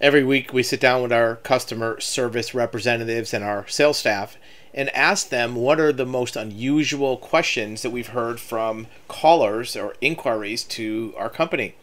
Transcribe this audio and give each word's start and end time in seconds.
Every 0.00 0.24
week, 0.24 0.54
we 0.54 0.62
sit 0.62 0.80
down 0.80 1.02
with 1.02 1.12
our 1.12 1.36
customer 1.36 2.00
service 2.00 2.54
representatives 2.54 3.34
and 3.34 3.44
our 3.44 3.68
sales 3.68 3.98
staff 3.98 4.38
and 4.72 4.88
ask 4.96 5.28
them 5.28 5.54
what 5.54 5.78
are 5.78 5.92
the 5.92 6.06
most 6.06 6.36
unusual 6.36 7.18
questions 7.18 7.82
that 7.82 7.90
we've 7.90 8.08
heard 8.08 8.40
from 8.40 8.86
callers 9.08 9.76
or 9.76 9.94
inquiries 10.00 10.64
to 10.64 11.12
our 11.18 11.28
company. 11.28 11.74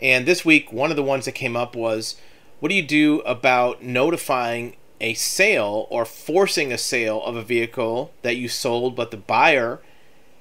And 0.00 0.26
this 0.26 0.44
week, 0.44 0.72
one 0.72 0.90
of 0.90 0.96
the 0.96 1.02
ones 1.04 1.26
that 1.26 1.32
came 1.32 1.56
up 1.56 1.76
was 1.76 2.16
what 2.58 2.70
do 2.70 2.74
you 2.74 2.82
do 2.82 3.20
about 3.20 3.84
notifying 3.84 4.74
a 5.00 5.14
sale 5.14 5.86
or 5.90 6.04
forcing 6.04 6.72
a 6.72 6.78
sale 6.78 7.22
of 7.22 7.36
a 7.36 7.44
vehicle 7.44 8.12
that 8.22 8.34
you 8.34 8.48
sold 8.48 8.96
but 8.96 9.12
the 9.12 9.16
buyer 9.16 9.78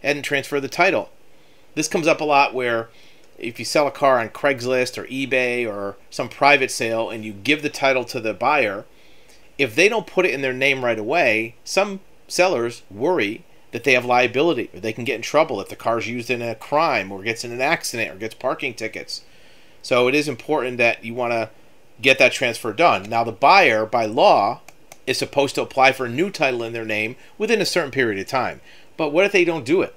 hadn't 0.02 0.24
transferred 0.24 0.62
the 0.62 0.68
title? 0.68 1.12
This 1.76 1.88
comes 1.88 2.08
up 2.08 2.22
a 2.22 2.26
lot 2.26 2.56
where 2.56 2.90
if 3.38 3.60
you 3.60 3.66
sell 3.66 3.88
a 3.88 3.92
car 3.92 4.20
on 4.20 4.30
Craigslist 4.30 4.98
or 4.98 5.06
eBay 5.06 5.68
or 5.68 5.98
some 6.10 6.30
private 6.30 6.72
sale 6.72 7.10
and 7.10 7.24
you 7.24 7.34
give 7.34 7.62
the 7.62 7.70
title 7.70 8.04
to 8.06 8.20
the 8.20 8.34
buyer, 8.34 8.86
if 9.58 9.76
they 9.76 9.90
don't 9.90 10.08
put 10.08 10.26
it 10.26 10.34
in 10.34 10.42
their 10.42 10.54
name 10.54 10.84
right 10.84 11.00
away, 11.00 11.56
some 11.64 12.00
sellers 12.28 12.84
worry 12.90 13.44
that 13.72 13.84
they 13.84 13.94
have 13.94 14.06
liability 14.06 14.70
or 14.74 14.80
they 14.80 14.94
can 14.94 15.04
get 15.04 15.16
in 15.16 15.22
trouble 15.22 15.60
if 15.62 15.70
the 15.70 15.76
car's 15.76 16.08
used 16.08 16.30
in 16.30 16.42
a 16.42 16.56
crime 16.56 17.12
or 17.12 17.22
gets 17.24 17.44
in 17.44 17.52
an 17.52 17.62
accident 17.62 18.12
or 18.12 18.18
gets 18.18 18.36
parking 18.36 18.74
tickets. 18.74 19.24
So 19.82 20.08
it 20.08 20.16
is 20.16 20.28
important 20.28 20.78
that 20.78 21.04
you 21.04 21.14
want 21.14 21.34
to 21.34 21.50
get 22.02 22.18
that 22.20 22.32
transfer 22.32 22.74
done. 22.74 23.10
Now, 23.10 23.24
the 23.24 23.32
buyer, 23.32 23.86
by 23.86 24.06
law, 24.06 24.62
is 25.06 25.18
supposed 25.18 25.56
to 25.56 25.62
apply 25.62 25.92
for 25.94 26.06
a 26.06 26.10
new 26.10 26.30
title 26.30 26.64
in 26.64 26.74
their 26.74 26.86
name 26.86 27.16
within 27.38 27.62
a 27.62 27.66
certain 27.66 27.92
period 27.92 28.20
of 28.20 28.28
time. 28.28 28.62
But 28.98 29.12
what 29.12 29.26
if 29.26 29.32
they 29.32 29.46
don't 29.46 29.66
do 29.66 29.82
it? 29.82 29.96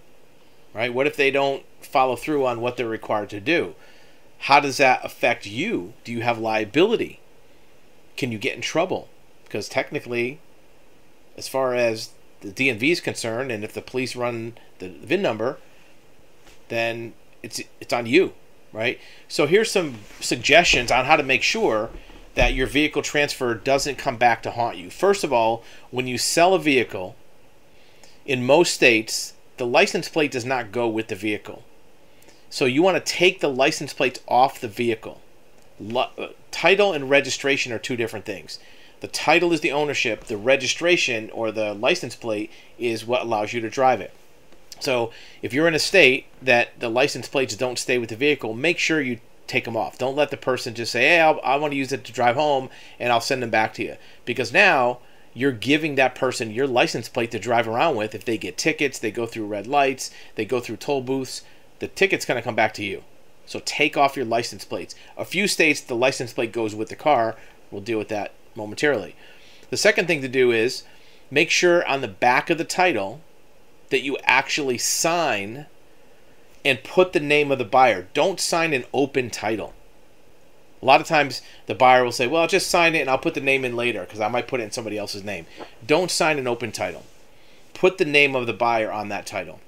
Right? 0.72 0.94
What 0.94 1.06
if 1.06 1.16
they 1.16 1.30
don't 1.30 1.64
follow 1.80 2.16
through 2.16 2.46
on 2.46 2.60
what 2.60 2.76
they're 2.76 2.88
required 2.88 3.30
to 3.30 3.40
do? 3.40 3.74
How 4.44 4.60
does 4.60 4.78
that 4.78 5.04
affect 5.04 5.46
you? 5.46 5.92
Do 6.04 6.12
you 6.12 6.22
have 6.22 6.38
liability? 6.38 7.20
Can 8.16 8.32
you 8.32 8.38
get 8.38 8.54
in 8.54 8.62
trouble? 8.62 9.08
Because 9.44 9.68
technically, 9.68 10.40
as 11.36 11.48
far 11.48 11.74
as 11.74 12.10
the 12.40 12.50
DMV 12.50 12.92
is 12.92 13.00
concerned, 13.00 13.50
and 13.52 13.64
if 13.64 13.72
the 13.72 13.82
police 13.82 14.16
run 14.16 14.54
the 14.78 14.88
VIN 14.88 15.22
number, 15.22 15.58
then 16.68 17.12
it's 17.42 17.60
it's 17.80 17.92
on 17.92 18.06
you, 18.06 18.32
right? 18.72 18.98
So 19.28 19.46
here's 19.46 19.70
some 19.70 19.96
suggestions 20.20 20.90
on 20.90 21.04
how 21.04 21.16
to 21.16 21.22
make 21.22 21.42
sure 21.42 21.90
that 22.34 22.54
your 22.54 22.66
vehicle 22.66 23.02
transfer 23.02 23.54
doesn't 23.54 23.98
come 23.98 24.16
back 24.16 24.42
to 24.42 24.52
haunt 24.52 24.76
you. 24.76 24.90
First 24.90 25.24
of 25.24 25.32
all, 25.32 25.62
when 25.90 26.06
you 26.06 26.16
sell 26.16 26.54
a 26.54 26.58
vehicle, 26.58 27.16
in 28.24 28.46
most 28.46 28.72
states, 28.72 29.34
the 29.56 29.66
license 29.66 30.08
plate 30.08 30.30
does 30.30 30.44
not 30.44 30.72
go 30.72 30.88
with 30.88 31.08
the 31.08 31.16
vehicle. 31.16 31.64
So 32.50 32.64
you 32.64 32.82
want 32.82 32.96
to 32.96 33.12
take 33.12 33.40
the 33.40 33.48
license 33.48 33.94
plates 33.94 34.20
off 34.26 34.60
the 34.60 34.68
vehicle. 34.68 35.20
Uh, 35.94 36.06
title 36.50 36.92
and 36.92 37.08
registration 37.08 37.72
are 37.72 37.78
two 37.78 37.96
different 37.96 38.26
things. 38.26 38.58
The 39.00 39.08
title 39.08 39.52
is 39.52 39.60
the 39.60 39.72
ownership, 39.72 40.24
the 40.24 40.36
registration 40.36 41.30
or 41.30 41.52
the 41.52 41.72
license 41.72 42.16
plate 42.16 42.50
is 42.78 43.06
what 43.06 43.22
allows 43.22 43.52
you 43.52 43.60
to 43.60 43.70
drive 43.70 44.00
it. 44.00 44.12
So 44.80 45.12
if 45.42 45.54
you're 45.54 45.68
in 45.68 45.74
a 45.74 45.78
state 45.78 46.26
that 46.42 46.78
the 46.80 46.90
license 46.90 47.28
plates 47.28 47.56
don't 47.56 47.78
stay 47.78 47.98
with 47.98 48.10
the 48.10 48.16
vehicle, 48.16 48.52
make 48.52 48.78
sure 48.78 49.00
you 49.00 49.20
take 49.46 49.64
them 49.64 49.76
off. 49.76 49.96
Don't 49.96 50.16
let 50.16 50.30
the 50.30 50.36
person 50.36 50.74
just 50.74 50.92
say, 50.92 51.02
"Hey, 51.02 51.20
I'll, 51.20 51.40
i 51.42 51.56
want 51.56 51.72
to 51.72 51.76
use 51.76 51.92
it 51.92 52.04
to 52.04 52.12
drive 52.12 52.36
home, 52.36 52.68
and 52.98 53.12
I'll 53.12 53.20
send 53.20 53.42
them 53.42 53.50
back 53.50 53.74
to 53.74 53.82
you," 53.82 53.96
because 54.24 54.52
now 54.52 54.98
you're 55.34 55.52
giving 55.52 55.94
that 55.94 56.14
person 56.14 56.50
your 56.50 56.66
license 56.66 57.08
plate 57.08 57.30
to 57.30 57.38
drive 57.38 57.68
around 57.68 57.96
with. 57.96 58.14
If 58.14 58.24
they 58.24 58.38
get 58.38 58.58
tickets, 58.58 58.98
they 58.98 59.10
go 59.10 59.26
through 59.26 59.46
red 59.46 59.66
lights, 59.66 60.10
they 60.34 60.44
go 60.44 60.60
through 60.60 60.76
toll 60.76 61.02
booths, 61.02 61.42
the 61.80 61.88
ticket's 61.88 62.24
going 62.24 62.40
to 62.40 62.44
come 62.44 62.54
back 62.54 62.72
to 62.74 62.84
you. 62.84 63.02
So 63.46 63.60
take 63.64 63.96
off 63.96 64.16
your 64.16 64.24
license 64.24 64.64
plates. 64.64 64.94
A 65.16 65.24
few 65.24 65.48
states, 65.48 65.80
the 65.80 65.96
license 65.96 66.32
plate 66.32 66.52
goes 66.52 66.74
with 66.74 66.88
the 66.88 66.96
car. 66.96 67.34
We'll 67.70 67.82
deal 67.82 67.98
with 67.98 68.08
that 68.08 68.32
momentarily. 68.54 69.16
The 69.70 69.76
second 69.76 70.06
thing 70.06 70.22
to 70.22 70.28
do 70.28 70.52
is 70.52 70.84
make 71.30 71.50
sure 71.50 71.86
on 71.86 72.00
the 72.00 72.08
back 72.08 72.48
of 72.48 72.58
the 72.58 72.64
title 72.64 73.20
that 73.88 74.02
you 74.02 74.16
actually 74.22 74.78
sign 74.78 75.66
and 76.64 76.84
put 76.84 77.12
the 77.12 77.20
name 77.20 77.50
of 77.50 77.58
the 77.58 77.64
buyer. 77.64 78.06
Don't 78.14 78.38
sign 78.38 78.72
an 78.72 78.84
open 78.92 79.30
title. 79.30 79.74
A 80.82 80.86
lot 80.86 81.00
of 81.00 81.06
times 81.06 81.42
the 81.66 81.74
buyer 81.74 82.04
will 82.04 82.12
say, 82.12 82.26
Well, 82.26 82.42
I'll 82.42 82.48
just 82.48 82.70
sign 82.70 82.94
it 82.94 83.00
and 83.00 83.10
I'll 83.10 83.18
put 83.18 83.34
the 83.34 83.40
name 83.40 83.64
in 83.64 83.76
later 83.76 84.00
because 84.00 84.20
I 84.20 84.28
might 84.28 84.48
put 84.48 84.60
it 84.60 84.64
in 84.64 84.70
somebody 84.70 84.96
else's 84.96 85.24
name. 85.24 85.46
Don't 85.84 86.10
sign 86.10 86.38
an 86.38 86.46
open 86.46 86.72
title. 86.72 87.04
Put 87.74 87.98
the 87.98 88.04
name 88.04 88.34
of 88.34 88.46
the 88.46 88.52
buyer 88.52 88.90
on 88.90 89.08
that 89.08 89.26
title. 89.26 89.60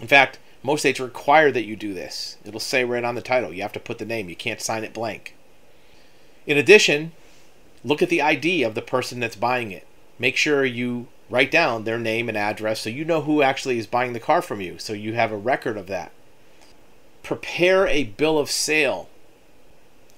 In 0.00 0.08
fact, 0.08 0.38
most 0.64 0.80
states 0.80 0.98
require 0.98 1.52
that 1.52 1.66
you 1.66 1.76
do 1.76 1.92
this. 1.92 2.38
It'll 2.42 2.58
say 2.58 2.84
right 2.84 3.04
on 3.04 3.14
the 3.14 3.20
title. 3.20 3.52
You 3.52 3.62
have 3.62 3.72
to 3.74 3.80
put 3.80 3.98
the 3.98 4.06
name, 4.06 4.30
you 4.30 4.34
can't 4.34 4.62
sign 4.62 4.82
it 4.82 4.94
blank. 4.94 5.36
In 6.46 6.56
addition, 6.56 7.12
look 7.84 8.00
at 8.02 8.08
the 8.08 8.22
ID 8.22 8.62
of 8.62 8.74
the 8.74 8.82
person 8.82 9.20
that's 9.20 9.36
buying 9.36 9.70
it. 9.70 9.86
Make 10.18 10.36
sure 10.36 10.64
you 10.64 11.08
write 11.28 11.50
down 11.50 11.84
their 11.84 11.98
name 11.98 12.28
and 12.28 12.38
address 12.38 12.80
so 12.80 12.90
you 12.90 13.04
know 13.04 13.22
who 13.22 13.42
actually 13.42 13.78
is 13.78 13.86
buying 13.86 14.14
the 14.14 14.20
car 14.20 14.40
from 14.40 14.62
you, 14.62 14.78
so 14.78 14.94
you 14.94 15.12
have 15.12 15.32
a 15.32 15.36
record 15.36 15.76
of 15.76 15.86
that. 15.88 16.12
Prepare 17.22 17.86
a 17.86 18.04
bill 18.04 18.38
of 18.38 18.50
sale 18.50 19.10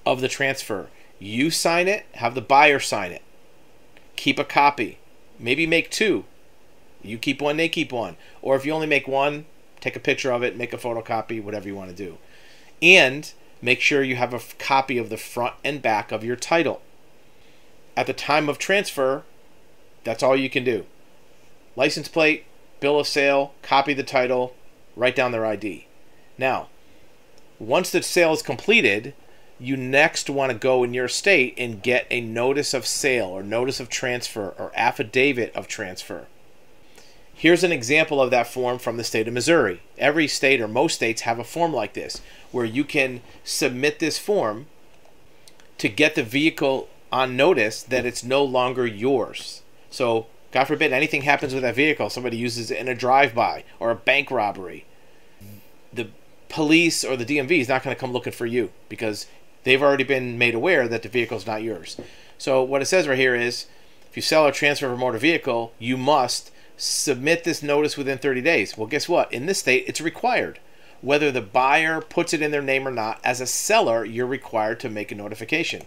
of 0.05 0.21
the 0.21 0.27
transfer. 0.29 0.87
You 1.19 1.51
sign 1.51 1.89
it, 1.89 2.05
have 2.13 2.35
the 2.35 2.41
buyer 2.41 2.79
sign 2.79 3.11
it. 3.11 3.21
Keep 4.15 4.39
a 4.39 4.45
copy. 4.45 4.97
Maybe 5.39 5.67
make 5.67 5.91
two. 5.91 6.23
You 7.03 7.17
keep 7.17 7.41
one, 7.41 7.57
they 7.57 7.69
keep 7.69 7.91
one. 7.91 8.15
Or 8.41 8.55
if 8.55 8.65
you 8.65 8.71
only 8.71 8.87
make 8.87 9.07
one, 9.07 9.45
take 9.87 9.95
a 9.95 9.99
picture 10.01 10.33
of 10.33 10.43
it, 10.43 10.57
make 10.57 10.73
a 10.73 10.77
photocopy, 10.77 11.41
whatever 11.41 11.65
you 11.65 11.75
want 11.75 11.89
to 11.89 11.95
do. 11.95 12.17
And 12.81 13.31
make 13.61 13.79
sure 13.79 14.03
you 14.03 14.17
have 14.17 14.33
a 14.33 14.41
copy 14.59 14.97
of 14.97 15.09
the 15.09 15.15
front 15.15 15.55
and 15.63 15.81
back 15.81 16.11
of 16.11 16.25
your 16.25 16.35
title. 16.35 16.81
At 17.95 18.05
the 18.05 18.13
time 18.13 18.49
of 18.49 18.57
transfer, 18.57 19.23
that's 20.03 20.21
all 20.21 20.35
you 20.35 20.49
can 20.49 20.65
do. 20.65 20.85
License 21.77 22.09
plate, 22.09 22.43
bill 22.81 22.99
of 22.99 23.07
sale, 23.07 23.53
copy 23.61 23.93
the 23.93 24.03
title, 24.03 24.53
write 24.97 25.15
down 25.15 25.31
their 25.31 25.45
ID. 25.45 25.87
Now, 26.37 26.67
once 27.57 27.89
the 27.89 28.03
sale 28.03 28.33
is 28.33 28.41
completed, 28.41 29.13
you 29.57 29.77
next 29.77 30.29
want 30.29 30.51
to 30.51 30.57
go 30.57 30.83
in 30.83 30.93
your 30.93 31.07
state 31.07 31.53
and 31.57 31.81
get 31.81 32.05
a 32.11 32.19
notice 32.19 32.73
of 32.73 32.85
sale 32.85 33.27
or 33.27 33.41
notice 33.41 33.79
of 33.79 33.87
transfer 33.87 34.53
or 34.59 34.73
affidavit 34.75 35.55
of 35.55 35.69
transfer. 35.69 36.27
Here's 37.39 37.63
an 37.63 37.71
example 37.71 38.19
of 38.19 38.31
that 38.31 38.47
form 38.47 38.79
from 38.79 38.97
the 38.97 39.03
state 39.03 39.27
of 39.27 39.33
Missouri. 39.35 39.81
Every 39.99 40.27
state 40.27 40.59
or 40.59 40.67
most 40.67 40.95
states 40.95 41.21
have 41.21 41.37
a 41.37 41.43
form 41.43 41.71
like 41.71 41.93
this 41.93 42.19
where 42.51 42.65
you 42.65 42.83
can 42.83 43.21
submit 43.43 43.99
this 43.99 44.17
form 44.17 44.65
to 45.77 45.87
get 45.87 46.15
the 46.15 46.23
vehicle 46.23 46.89
on 47.11 47.37
notice 47.37 47.83
that 47.83 48.07
it's 48.07 48.23
no 48.23 48.43
longer 48.43 48.87
yours. 48.87 49.61
So, 49.91 50.25
God 50.51 50.63
forbid 50.63 50.91
anything 50.91 51.21
happens 51.21 51.53
with 51.53 51.61
that 51.61 51.75
vehicle, 51.75 52.09
somebody 52.09 52.37
uses 52.37 52.71
it 52.71 52.79
in 52.79 52.87
a 52.87 52.95
drive 52.95 53.35
by 53.35 53.63
or 53.79 53.91
a 53.91 53.95
bank 53.95 54.31
robbery. 54.31 54.85
The 55.93 56.07
police 56.49 57.03
or 57.03 57.15
the 57.15 57.25
DMV 57.25 57.59
is 57.59 57.69
not 57.69 57.83
going 57.83 57.95
to 57.95 57.99
come 57.99 58.13
looking 58.13 58.33
for 58.33 58.47
you 58.47 58.71
because 58.89 59.27
they've 59.63 59.83
already 59.83 60.03
been 60.03 60.39
made 60.39 60.55
aware 60.55 60.87
that 60.87 61.03
the 61.03 61.09
vehicle 61.09 61.37
is 61.37 61.45
not 61.45 61.61
yours. 61.61 62.01
So, 62.39 62.63
what 62.63 62.81
it 62.81 62.85
says 62.85 63.07
right 63.07 63.17
here 63.17 63.35
is 63.35 63.67
if 64.09 64.15
you 64.15 64.23
sell 64.23 64.47
or 64.47 64.51
transfer 64.51 64.91
a 64.91 64.97
motor 64.97 65.19
vehicle, 65.19 65.73
you 65.77 65.97
must 65.97 66.49
submit 66.77 67.43
this 67.43 67.61
notice 67.61 67.97
within 67.97 68.17
30 68.17 68.41
days. 68.41 68.77
Well, 68.77 68.87
guess 68.87 69.09
what? 69.09 69.31
In 69.33 69.45
this 69.45 69.59
state, 69.59 69.85
it's 69.87 69.99
required. 69.99 70.59
Whether 71.01 71.31
the 71.31 71.41
buyer 71.41 72.01
puts 72.01 72.33
it 72.33 72.41
in 72.41 72.51
their 72.51 72.61
name 72.61 72.87
or 72.87 72.91
not, 72.91 73.19
as 73.23 73.41
a 73.41 73.45
seller, 73.45 74.05
you're 74.05 74.25
required 74.25 74.79
to 74.81 74.89
make 74.89 75.11
a 75.11 75.15
notification 75.15 75.83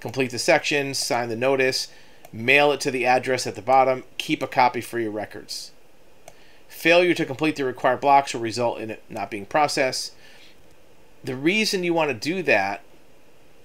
complete 0.00 0.30
the 0.30 0.38
section, 0.38 0.94
sign 0.94 1.28
the 1.28 1.36
notice, 1.36 1.88
mail 2.32 2.72
it 2.72 2.80
to 2.80 2.90
the 2.90 3.06
address 3.06 3.46
at 3.46 3.54
the 3.54 3.62
bottom, 3.62 4.04
keep 4.18 4.42
a 4.42 4.46
copy 4.46 4.80
for 4.80 4.98
your 4.98 5.10
records. 5.10 5.72
Failure 6.68 7.14
to 7.14 7.24
complete 7.24 7.56
the 7.56 7.64
required 7.64 8.00
blocks 8.00 8.34
will 8.34 8.40
result 8.40 8.78
in 8.78 8.90
it 8.90 9.02
not 9.08 9.30
being 9.30 9.46
processed. 9.46 10.14
The 11.24 11.36
reason 11.36 11.84
you 11.84 11.94
want 11.94 12.10
to 12.10 12.14
do 12.14 12.42
that 12.42 12.82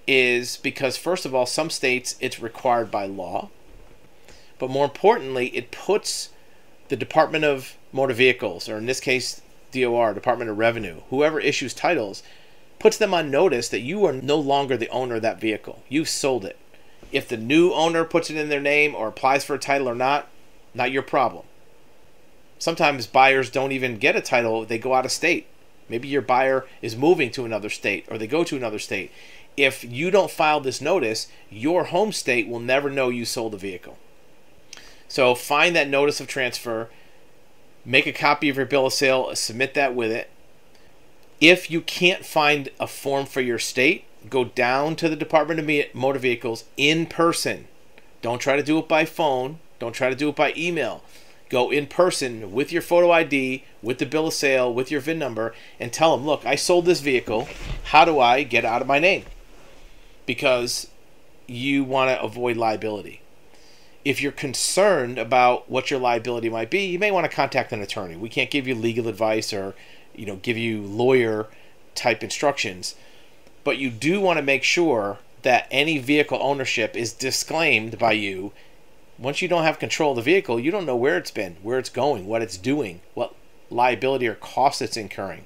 is 0.07 0.57
because, 0.57 0.97
first 0.97 1.25
of 1.25 1.35
all, 1.35 1.45
some 1.45 1.69
states 1.69 2.15
it's 2.19 2.39
required 2.39 2.89
by 2.89 3.05
law, 3.05 3.49
but 4.57 4.69
more 4.69 4.85
importantly, 4.85 5.47
it 5.49 5.71
puts 5.71 6.29
the 6.91 6.97
Department 6.97 7.45
of 7.45 7.77
Motor 7.93 8.13
Vehicles, 8.13 8.67
or 8.67 8.77
in 8.77 8.85
this 8.85 8.99
case, 8.99 9.41
DOR, 9.71 10.13
Department 10.13 10.49
of 10.49 10.57
Revenue, 10.57 10.99
whoever 11.09 11.39
issues 11.39 11.73
titles, 11.73 12.21
puts 12.79 12.97
them 12.97 13.13
on 13.13 13.31
notice 13.31 13.69
that 13.69 13.79
you 13.79 14.03
are 14.03 14.11
no 14.11 14.35
longer 14.35 14.75
the 14.75 14.89
owner 14.89 15.15
of 15.15 15.21
that 15.21 15.39
vehicle. 15.39 15.83
You've 15.87 16.09
sold 16.09 16.43
it. 16.43 16.57
If 17.09 17.29
the 17.29 17.37
new 17.37 17.71
owner 17.71 18.03
puts 18.03 18.29
it 18.29 18.35
in 18.35 18.49
their 18.49 18.59
name 18.59 18.93
or 18.93 19.07
applies 19.07 19.45
for 19.45 19.55
a 19.55 19.59
title 19.59 19.87
or 19.87 19.95
not, 19.95 20.27
not 20.73 20.91
your 20.91 21.01
problem. 21.01 21.45
Sometimes 22.59 23.07
buyers 23.07 23.49
don't 23.49 23.71
even 23.71 23.97
get 23.97 24.17
a 24.17 24.21
title, 24.21 24.65
they 24.65 24.77
go 24.77 24.93
out 24.93 25.05
of 25.05 25.13
state. 25.13 25.47
Maybe 25.87 26.09
your 26.09 26.21
buyer 26.21 26.67
is 26.81 26.97
moving 26.97 27.31
to 27.31 27.45
another 27.45 27.69
state 27.69 28.05
or 28.11 28.17
they 28.17 28.27
go 28.27 28.43
to 28.43 28.57
another 28.57 28.79
state. 28.79 29.11
If 29.55 29.85
you 29.85 30.11
don't 30.11 30.29
file 30.29 30.59
this 30.59 30.81
notice, 30.81 31.29
your 31.49 31.85
home 31.85 32.11
state 32.11 32.49
will 32.49 32.59
never 32.59 32.89
know 32.89 33.07
you 33.07 33.23
sold 33.23 33.53
the 33.53 33.57
vehicle. 33.57 33.97
So 35.11 35.35
find 35.35 35.75
that 35.75 35.89
notice 35.89 36.21
of 36.21 36.27
transfer, 36.27 36.87
make 37.83 38.07
a 38.07 38.13
copy 38.13 38.47
of 38.47 38.55
your 38.55 38.65
bill 38.65 38.85
of 38.85 38.93
sale, 38.93 39.35
submit 39.35 39.73
that 39.73 39.93
with 39.93 40.09
it, 40.09 40.29
if 41.41 41.69
you 41.69 41.81
can't 41.81 42.25
find 42.25 42.69
a 42.79 42.87
form 42.87 43.25
for 43.25 43.41
your 43.41 43.59
state, 43.59 44.05
go 44.29 44.45
down 44.45 44.95
to 44.95 45.09
the 45.09 45.17
Department 45.17 45.59
of 45.59 45.93
Motor 45.93 46.17
Vehicles 46.17 46.63
in 46.77 47.07
person. 47.07 47.67
Don't 48.21 48.39
try 48.39 48.55
to 48.55 48.63
do 48.63 48.79
it 48.79 48.87
by 48.87 49.03
phone. 49.03 49.59
Don't 49.79 49.91
try 49.91 50.09
to 50.09 50.15
do 50.15 50.29
it 50.29 50.35
by 50.37 50.53
email. 50.55 51.03
Go 51.49 51.71
in 51.71 51.87
person 51.87 52.53
with 52.53 52.71
your 52.71 52.81
photo 52.81 53.11
ID, 53.11 53.65
with 53.81 53.97
the 53.97 54.05
bill 54.05 54.27
of 54.27 54.33
sale, 54.33 54.73
with 54.73 54.91
your 54.91 55.01
VIN 55.01 55.19
number, 55.19 55.53
and 55.77 55.91
tell 55.91 56.15
them, 56.15 56.25
look, 56.25 56.45
I 56.45 56.55
sold 56.55 56.85
this 56.85 57.01
vehicle. 57.01 57.49
How 57.83 58.05
do 58.05 58.17
I 58.17 58.43
get 58.43 58.63
out 58.63 58.81
of 58.81 58.87
my 58.87 58.99
name? 58.99 59.25
Because 60.25 60.87
you 61.47 61.83
want 61.83 62.11
to 62.11 62.23
avoid 62.23 62.55
liability. 62.55 63.17
If 64.03 64.21
you're 64.21 64.31
concerned 64.31 65.19
about 65.19 65.69
what 65.69 65.91
your 65.91 65.99
liability 65.99 66.49
might 66.49 66.71
be, 66.71 66.85
you 66.85 66.97
may 66.97 67.11
want 67.11 67.29
to 67.29 67.35
contact 67.35 67.71
an 67.71 67.81
attorney. 67.81 68.15
We 68.15 68.29
can't 68.29 68.49
give 68.49 68.67
you 68.67 68.73
legal 68.73 69.07
advice 69.07 69.53
or, 69.53 69.75
you 70.15 70.25
know, 70.25 70.37
give 70.37 70.57
you 70.57 70.81
lawyer 70.81 71.47
type 71.93 72.23
instructions, 72.23 72.95
but 73.63 73.77
you 73.77 73.91
do 73.91 74.19
want 74.19 74.37
to 74.37 74.43
make 74.43 74.63
sure 74.63 75.19
that 75.43 75.67
any 75.69 75.97
vehicle 75.97 76.39
ownership 76.41 76.95
is 76.95 77.13
disclaimed 77.13 77.99
by 77.99 78.13
you. 78.13 78.53
Once 79.19 79.41
you 79.41 79.47
don't 79.47 79.63
have 79.63 79.77
control 79.77 80.11
of 80.11 80.15
the 80.17 80.21
vehicle, 80.21 80.59
you 80.59 80.71
don't 80.71 80.85
know 80.85 80.95
where 80.95 81.17
it's 81.17 81.31
been, 81.31 81.57
where 81.61 81.77
it's 81.77 81.89
going, 81.89 82.25
what 82.25 82.41
it's 82.41 82.57
doing, 82.57 83.01
what 83.13 83.35
liability 83.69 84.27
or 84.27 84.35
cost 84.35 84.81
it's 84.81 84.97
incurring. 84.97 85.45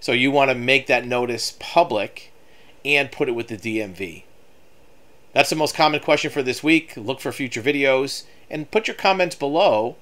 So 0.00 0.12
you 0.12 0.30
want 0.30 0.50
to 0.50 0.54
make 0.54 0.86
that 0.86 1.06
notice 1.06 1.56
public 1.58 2.32
and 2.84 3.10
put 3.10 3.28
it 3.28 3.32
with 3.32 3.48
the 3.48 3.56
DMV. 3.56 4.22
That's 5.32 5.50
the 5.50 5.56
most 5.56 5.74
common 5.74 6.00
question 6.00 6.30
for 6.30 6.42
this 6.42 6.62
week. 6.62 6.96
Look 6.96 7.20
for 7.20 7.32
future 7.32 7.62
videos 7.62 8.24
and 8.50 8.70
put 8.70 8.88
your 8.88 8.96
comments 8.96 9.36
below 9.36 9.96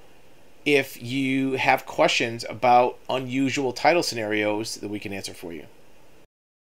if 0.65 1.01
you 1.01 1.53
have 1.53 1.85
questions 1.85 2.45
about 2.49 2.97
unusual 3.09 3.73
title 3.73 4.03
scenarios 4.03 4.75
that 4.75 4.89
we 4.89 4.99
can 4.99 5.13
answer 5.13 5.33
for 5.33 5.53
you. 5.53 5.65